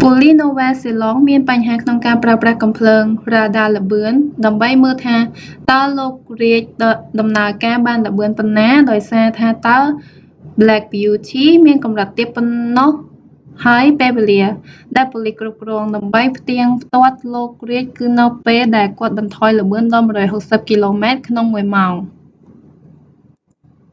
[0.00, 4.12] ប៉ូលីសនូវែលសេឡង់មានបញ្ហាក្នុងការប្រើប្រាស់កាំភ្លើងរ៉ាដាល្បឿន
[4.46, 5.16] ដើម្បីមើលថា
[5.72, 6.12] តើលោក
[6.42, 9.80] រៀឌ reid ដំណើរការបានលឿនប៉ុណ្ណាដោយសារថាតើ
[10.58, 12.92] ប្លែក បីយូធី black beauty មានកំរិតទាបប៉ុណ្ណោះ
[13.66, 14.42] ហើយពេលវេលា
[14.96, 20.06] ដែលប៉ូលីសគ្រប់គ្រង ដើម្បីផ្ទៀងផ្ទាត់លោក រៀឌ គឺនៅពេល ដែលគាត់បន្ថយល្បឿនដល់
[20.38, 21.94] 160គីឡូម៉ែត្រក្នុងមួយម៉ោង